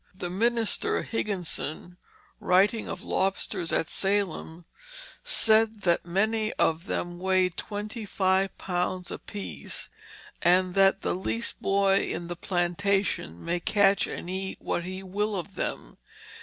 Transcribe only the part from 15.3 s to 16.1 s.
of them."